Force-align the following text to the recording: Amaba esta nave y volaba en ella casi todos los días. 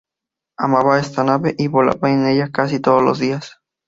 Amaba 0.57 0.97
esta 0.97 1.23
nave 1.23 1.53
y 1.59 1.67
volaba 1.67 2.09
en 2.09 2.25
ella 2.27 2.51
casi 2.51 2.79
todos 2.79 3.03
los 3.03 3.19
días. 3.19 3.59